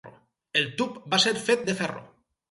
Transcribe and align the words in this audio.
El 0.61 0.63
tub 0.79 0.95
va 1.13 1.19
ser 1.25 1.33
fet 1.43 1.67
de 1.67 1.75
ferro. 1.83 2.01